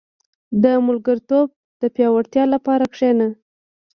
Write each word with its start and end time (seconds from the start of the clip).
•د 0.63 0.65
ملګرتوب 0.87 1.47
د 1.81 1.83
پياوړتیا 1.95 2.43
لپاره 2.53 2.85
کښېنه. 2.93 3.27